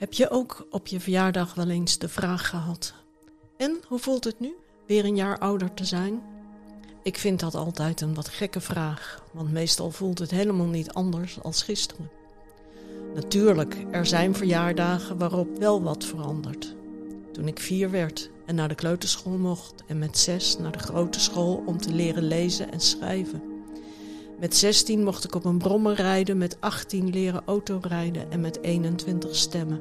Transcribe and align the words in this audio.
Heb 0.00 0.12
je 0.12 0.30
ook 0.30 0.66
op 0.70 0.86
je 0.86 1.00
verjaardag 1.00 1.54
wel 1.54 1.68
eens 1.68 1.98
de 1.98 2.08
vraag 2.08 2.48
gehad: 2.48 2.94
En 3.56 3.80
hoe 3.86 3.98
voelt 3.98 4.24
het 4.24 4.40
nu, 4.40 4.54
weer 4.86 5.04
een 5.04 5.16
jaar 5.16 5.38
ouder 5.38 5.74
te 5.74 5.84
zijn? 5.84 6.22
Ik 7.02 7.18
vind 7.18 7.40
dat 7.40 7.54
altijd 7.54 8.00
een 8.00 8.14
wat 8.14 8.28
gekke 8.28 8.60
vraag, 8.60 9.22
want 9.32 9.52
meestal 9.52 9.90
voelt 9.90 10.18
het 10.18 10.30
helemaal 10.30 10.66
niet 10.66 10.92
anders 10.92 11.42
als 11.42 11.62
gisteren. 11.62 12.10
Natuurlijk, 13.14 13.76
er 13.90 14.06
zijn 14.06 14.34
verjaardagen 14.34 15.18
waarop 15.18 15.58
wel 15.58 15.82
wat 15.82 16.04
verandert. 16.04 16.74
Toen 17.32 17.48
ik 17.48 17.58
vier 17.58 17.90
werd 17.90 18.30
en 18.46 18.54
naar 18.54 18.68
de 18.68 18.74
kleuterschool 18.74 19.38
mocht 19.38 19.84
en 19.86 19.98
met 19.98 20.18
zes 20.18 20.58
naar 20.58 20.72
de 20.72 20.78
grote 20.78 21.20
school 21.20 21.62
om 21.66 21.78
te 21.78 21.92
leren 21.92 22.24
lezen 22.24 22.72
en 22.72 22.80
schrijven. 22.80 23.49
Met 24.40 24.56
16 24.56 25.04
mocht 25.04 25.24
ik 25.24 25.34
op 25.34 25.44
een 25.44 25.58
brommer 25.58 25.94
rijden, 25.94 26.38
met 26.38 26.56
18 26.60 27.10
leren 27.10 27.42
autorijden 27.44 28.30
en 28.30 28.40
met 28.40 28.62
21 28.62 29.36
stemmen. 29.36 29.80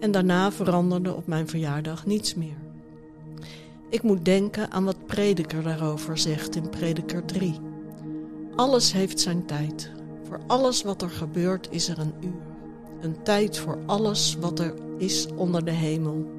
En 0.00 0.10
daarna 0.10 0.52
veranderde 0.52 1.14
op 1.14 1.26
mijn 1.26 1.48
verjaardag 1.48 2.06
niets 2.06 2.34
meer. 2.34 2.56
Ik 3.88 4.02
moet 4.02 4.24
denken 4.24 4.70
aan 4.70 4.84
wat 4.84 5.06
Prediker 5.06 5.62
daarover 5.62 6.18
zegt 6.18 6.56
in 6.56 6.68
Prediker 6.68 7.24
3. 7.24 7.54
Alles 8.56 8.92
heeft 8.92 9.20
zijn 9.20 9.46
tijd. 9.46 9.90
Voor 10.28 10.40
alles 10.46 10.82
wat 10.82 11.02
er 11.02 11.10
gebeurt 11.10 11.68
is 11.70 11.88
er 11.88 11.98
een 11.98 12.14
uur. 12.20 12.42
Een 13.00 13.22
tijd 13.22 13.58
voor 13.58 13.78
alles 13.86 14.36
wat 14.40 14.58
er 14.58 14.74
is 14.98 15.26
onder 15.36 15.64
de 15.64 15.70
hemel. 15.70 16.30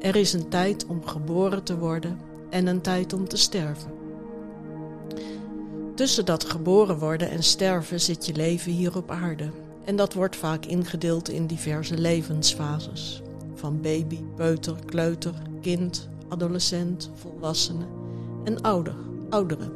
Er 0.00 0.16
is 0.16 0.32
een 0.32 0.48
tijd 0.48 0.86
om 0.86 1.06
geboren 1.06 1.62
te 1.62 1.78
worden 1.78 2.20
en 2.50 2.66
een 2.66 2.80
tijd 2.80 3.12
om 3.12 3.28
te 3.28 3.36
sterven. 3.36 3.98
Tussen 5.98 6.24
dat 6.24 6.44
geboren 6.44 6.98
worden 6.98 7.30
en 7.30 7.42
sterven 7.42 8.00
zit 8.00 8.26
je 8.26 8.34
leven 8.34 8.72
hier 8.72 8.96
op 8.96 9.10
aarde. 9.10 9.50
En 9.84 9.96
dat 9.96 10.14
wordt 10.14 10.36
vaak 10.36 10.64
ingedeeld 10.66 11.28
in 11.28 11.46
diverse 11.46 11.98
levensfases. 11.98 13.22
Van 13.54 13.80
baby, 13.80 14.18
peuter, 14.36 14.74
kleuter, 14.84 15.34
kind, 15.60 16.08
adolescent, 16.28 17.10
volwassene 17.14 17.86
en 18.44 18.60
ouder, 18.60 18.94
ouderen. 19.30 19.72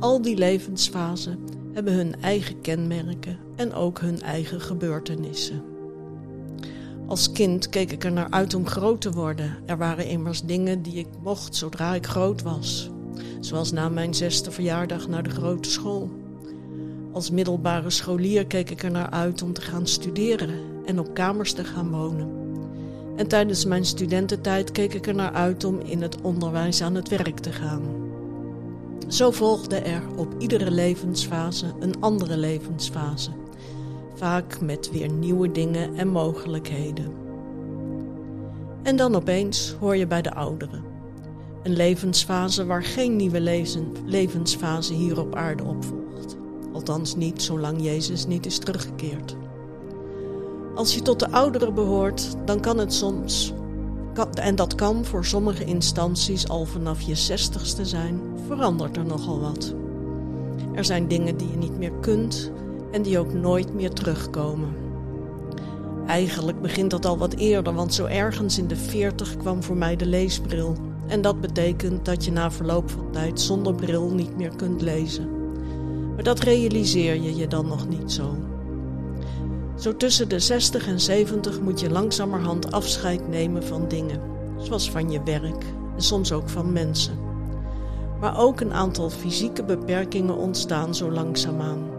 Al 0.00 0.22
die 0.22 0.36
levensfasen 0.36 1.38
hebben 1.72 1.92
hun 1.92 2.22
eigen 2.22 2.60
kenmerken 2.60 3.38
en 3.56 3.72
ook 3.72 4.00
hun 4.00 4.22
eigen 4.22 4.60
gebeurtenissen. 4.60 5.62
Als 7.06 7.32
kind 7.32 7.68
keek 7.68 7.92
ik 7.92 8.04
er 8.04 8.12
naar 8.12 8.30
uit 8.30 8.54
om 8.54 8.66
groot 8.66 9.00
te 9.00 9.10
worden. 9.10 9.58
Er 9.66 9.78
waren 9.78 10.06
immers 10.06 10.42
dingen 10.42 10.82
die 10.82 10.94
ik 10.94 11.08
mocht 11.22 11.56
zodra 11.56 11.94
ik 11.94 12.06
groot 12.06 12.42
was 12.42 12.91
zoals 13.52 13.72
na 13.72 13.88
mijn 13.88 14.14
zesde 14.14 14.50
verjaardag 14.50 15.08
naar 15.08 15.22
de 15.22 15.30
grote 15.30 15.70
school. 15.70 16.10
Als 17.12 17.30
middelbare 17.30 17.90
scholier 17.90 18.46
keek 18.46 18.70
ik 18.70 18.82
er 18.82 18.90
naar 18.90 19.10
uit 19.10 19.42
om 19.42 19.52
te 19.52 19.60
gaan 19.60 19.86
studeren 19.86 20.54
en 20.84 20.98
op 20.98 21.14
kamers 21.14 21.52
te 21.52 21.64
gaan 21.64 21.90
wonen. 21.90 22.28
En 23.16 23.28
tijdens 23.28 23.64
mijn 23.64 23.84
studententijd 23.84 24.72
keek 24.72 24.94
ik 24.94 25.06
er 25.06 25.14
naar 25.14 25.32
uit 25.32 25.64
om 25.64 25.80
in 25.80 26.02
het 26.02 26.20
onderwijs 26.20 26.82
aan 26.82 26.94
het 26.94 27.08
werk 27.08 27.38
te 27.38 27.52
gaan. 27.52 27.82
Zo 29.08 29.30
volgde 29.30 29.76
er 29.76 30.02
op 30.16 30.34
iedere 30.38 30.70
levensfase 30.70 31.66
een 31.80 32.00
andere 32.00 32.36
levensfase, 32.36 33.30
vaak 34.14 34.60
met 34.60 34.90
weer 34.90 35.08
nieuwe 35.10 35.52
dingen 35.52 35.96
en 35.96 36.08
mogelijkheden. 36.08 37.12
En 38.82 38.96
dan 38.96 39.14
opeens 39.14 39.76
hoor 39.80 39.96
je 39.96 40.06
bij 40.06 40.22
de 40.22 40.34
ouderen. 40.34 40.91
Een 41.62 41.76
levensfase 41.76 42.66
waar 42.66 42.84
geen 42.84 43.16
nieuwe 43.16 43.40
levensfase 44.06 44.94
hier 44.94 45.20
op 45.20 45.34
aarde 45.34 45.64
opvolgt. 45.64 46.36
Althans 46.72 47.16
niet 47.16 47.42
zolang 47.42 47.82
Jezus 47.82 48.26
niet 48.26 48.46
is 48.46 48.58
teruggekeerd. 48.58 49.36
Als 50.74 50.94
je 50.94 51.02
tot 51.02 51.18
de 51.18 51.30
ouderen 51.30 51.74
behoort, 51.74 52.36
dan 52.44 52.60
kan 52.60 52.78
het 52.78 52.94
soms, 52.94 53.52
en 54.34 54.56
dat 54.56 54.74
kan 54.74 55.04
voor 55.04 55.24
sommige 55.24 55.64
instanties 55.64 56.48
al 56.48 56.64
vanaf 56.64 57.00
je 57.00 57.14
zestigste 57.14 57.84
zijn, 57.84 58.20
verandert 58.46 58.96
er 58.96 59.06
nogal 59.06 59.40
wat. 59.40 59.74
Er 60.74 60.84
zijn 60.84 61.08
dingen 61.08 61.36
die 61.36 61.50
je 61.50 61.56
niet 61.56 61.78
meer 61.78 61.92
kunt 62.00 62.52
en 62.90 63.02
die 63.02 63.18
ook 63.18 63.32
nooit 63.32 63.74
meer 63.74 63.90
terugkomen. 63.92 64.74
Eigenlijk 66.06 66.60
begint 66.60 66.90
dat 66.90 67.06
al 67.06 67.18
wat 67.18 67.34
eerder, 67.34 67.74
want 67.74 67.94
zo 67.94 68.04
ergens 68.04 68.58
in 68.58 68.66
de 68.66 68.76
veertig 68.76 69.36
kwam 69.36 69.62
voor 69.62 69.76
mij 69.76 69.96
de 69.96 70.06
leesbril. 70.06 70.76
En 71.12 71.20
dat 71.20 71.40
betekent 71.40 72.04
dat 72.04 72.24
je 72.24 72.32
na 72.32 72.50
verloop 72.50 72.90
van 72.90 73.10
tijd 73.10 73.40
zonder 73.40 73.74
bril 73.74 74.10
niet 74.10 74.36
meer 74.36 74.56
kunt 74.56 74.82
lezen. 74.82 75.28
Maar 76.14 76.22
dat 76.22 76.38
realiseer 76.38 77.14
je 77.14 77.36
je 77.36 77.48
dan 77.48 77.66
nog 77.66 77.88
niet 77.88 78.12
zo. 78.12 78.36
Zo 79.76 79.96
tussen 79.96 80.28
de 80.28 80.38
60 80.38 80.86
en 80.86 81.00
70 81.00 81.60
moet 81.60 81.80
je 81.80 81.90
langzamerhand 81.90 82.72
afscheid 82.72 83.28
nemen 83.28 83.64
van 83.64 83.88
dingen, 83.88 84.20
zoals 84.56 84.90
van 84.90 85.10
je 85.10 85.22
werk 85.22 85.64
en 85.96 86.02
soms 86.02 86.32
ook 86.32 86.48
van 86.48 86.72
mensen. 86.72 87.18
Maar 88.20 88.38
ook 88.38 88.60
een 88.60 88.72
aantal 88.72 89.10
fysieke 89.10 89.64
beperkingen 89.64 90.36
ontstaan 90.36 90.94
zo 90.94 91.10
langzaamaan. 91.10 91.90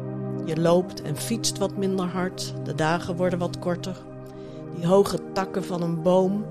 Je 0.45 0.62
loopt 0.62 1.01
en 1.01 1.18
fietst 1.18 1.57
wat 1.57 1.78
minder 1.78 2.06
hard, 2.06 2.53
de 2.63 2.75
dagen 2.75 3.16
worden 3.16 3.40
wat 3.40 3.59
korter. 3.59 3.97
Die 4.75 4.88
hoge 4.88 5.19
takken 5.34 5.63
van 5.63 5.81
een 5.81 6.01
boom 6.01 6.45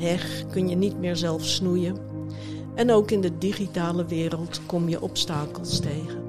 heg 0.00 0.44
kun 0.50 0.68
je 0.68 0.76
niet 0.76 0.98
meer 0.98 1.16
zelf 1.16 1.44
snoeien. 1.44 1.96
En 2.74 2.92
ook 2.92 3.10
in 3.10 3.20
de 3.20 3.38
digitale 3.38 4.04
wereld 4.04 4.60
kom 4.66 4.88
je 4.88 5.02
obstakels 5.02 5.80
tegen. 5.80 6.22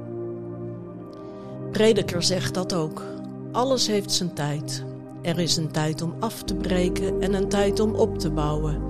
Prediker 1.72 2.24
zegt 2.24 2.54
dat 2.54 2.74
ook. 2.74 3.04
Alles 3.52 3.88
heeft 3.88 4.12
zijn 4.12 4.34
tijd. 4.34 4.84
Er 5.22 5.40
is 5.40 5.58
een 5.58 5.72
tijd 5.72 6.02
om 6.02 6.14
af 6.20 6.44
te 6.44 6.56
breken 6.56 7.22
en 7.22 7.34
een 7.34 7.50
tijd 7.50 7.80
om 7.80 7.96
op 7.96 8.20
te 8.20 8.32
bouwen. 8.32 8.82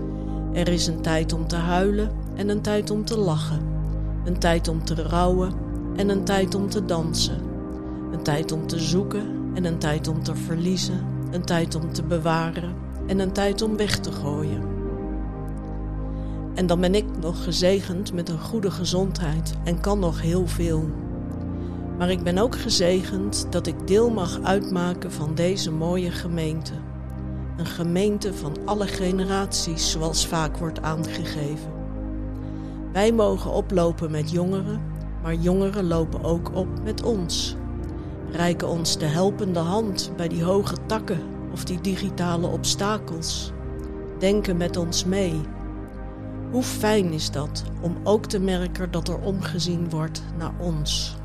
Er 0.54 0.68
is 0.68 0.88
een 0.88 1.02
tijd 1.02 1.34
om 1.34 1.48
te 1.48 1.56
huilen 1.56 2.12
en 2.36 2.50
een 2.50 2.62
tijd 2.62 2.90
om 2.90 3.06
te 3.06 3.18
lachen. 3.18 3.62
Een 4.26 4.40
tijd 4.40 4.68
om 4.68 4.84
te 4.86 4.96
rouwen 4.96 5.54
en 5.96 6.10
een 6.10 6.24
tijd 6.24 6.56
om 6.56 6.70
te 6.70 6.86
dansen. 6.86 7.42
Een 8.12 8.24
tijd 8.24 8.52
om 8.52 8.68
te 8.68 8.80
zoeken 8.80 9.52
en 9.54 9.66
een 9.66 9.78
tijd 9.78 10.08
om 10.08 10.24
te 10.24 10.36
verliezen. 10.36 11.06
Een 11.32 11.46
tijd 11.46 11.76
om 11.76 11.94
te 11.94 12.04
bewaren 12.04 12.74
en 13.08 13.20
een 13.20 13.32
tijd 13.32 13.62
om 13.62 13.78
weg 13.78 14.00
te 14.00 14.12
gooien. 14.12 14.71
En 16.54 16.68
dan 16.68 16.80
ben 16.80 16.96
ik 16.96 17.06
nog 17.20 17.44
gezegend 17.44 18.14
met 18.14 18.30
een 18.30 18.40
goede 18.40 18.72
gezondheid 18.72 19.54
en 19.64 19.80
kan 19.80 20.00
nog 20.00 20.22
heel 20.22 20.48
veel. 20.48 20.90
Maar 21.98 22.12
ik 22.12 22.24
ben 22.24 22.38
ook 22.38 22.56
gezegend 22.56 23.48
dat 23.50 23.68
ik 23.68 23.88
deel 23.88 24.10
mag 24.10 24.40
uitmaken 24.44 25.12
van 25.12 25.36
deze 25.36 25.72
mooie 25.72 26.12
gemeente. 26.12 26.74
Een 27.58 27.66
gemeente 27.66 28.34
van 28.34 28.56
alle 28.66 28.88
generaties, 28.88 29.92
zoals 29.92 30.28
vaak 30.28 30.58
wordt 30.58 30.82
aangegeven. 30.82 31.72
Wij 32.92 33.12
mogen 33.12 33.52
oplopen 33.52 34.12
met 34.12 34.32
jongeren, 34.32 34.82
maar 35.22 35.36
jongeren 35.36 35.88
lopen 35.88 36.24
ook 36.24 36.56
op 36.56 36.68
met 36.84 37.04
ons. 37.04 37.56
Rijken 38.32 38.68
ons 38.68 38.98
de 38.98 39.06
helpende 39.06 39.60
hand 39.60 40.12
bij 40.16 40.28
die 40.28 40.44
hoge 40.44 40.76
takken 40.86 41.22
of 41.52 41.64
die 41.64 41.82
digitale 41.82 42.48
obstakels. 42.48 43.52
Denken 44.20 44.58
met 44.58 44.78
ons 44.78 45.06
mee 45.06 45.42
hoe 46.52 46.64
fijn 46.64 47.12
is 47.12 47.32
dat 47.32 47.64
om 47.82 47.98
ook 48.04 48.26
te 48.26 48.40
merken 48.40 48.92
dat 48.92 49.08
er 49.08 49.20
omgezien 49.20 49.90
wordt 49.90 50.24
naar 50.38 50.54
ons. 50.60 51.16